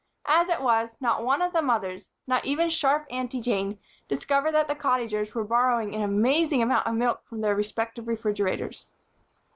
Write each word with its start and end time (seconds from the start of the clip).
As 0.25 0.49
it 0.49 0.61
was, 0.63 0.95
not 0.99 1.23
one 1.23 1.43
of 1.43 1.53
the 1.53 1.61
mothers, 1.61 2.09
not 2.25 2.43
even 2.43 2.71
sharp 2.71 3.05
Aunty 3.11 3.39
Jane, 3.39 3.77
discovered 4.07 4.49
that 4.53 4.67
the 4.67 4.73
Cottagers 4.73 5.35
were 5.35 5.43
borrowing 5.43 5.93
an 5.93 6.01
amazing 6.01 6.63
amount 6.63 6.87
of 6.87 6.95
milk 6.95 7.23
from 7.29 7.41
their 7.41 7.53
respective 7.53 8.07
refrigerators. 8.07 8.87